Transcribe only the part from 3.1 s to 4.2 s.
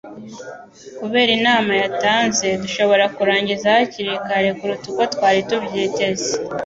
kurangiza hakiri